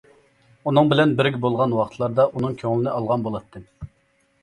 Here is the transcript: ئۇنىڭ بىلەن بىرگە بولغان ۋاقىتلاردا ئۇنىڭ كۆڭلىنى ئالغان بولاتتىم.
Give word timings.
ئۇنىڭ 0.71 0.89
بىلەن 0.93 1.13
بىرگە 1.19 1.43
بولغان 1.45 1.77
ۋاقىتلاردا 1.81 2.29
ئۇنىڭ 2.33 2.59
كۆڭلىنى 2.65 2.93
ئالغان 2.97 3.31
بولاتتىم. 3.31 3.73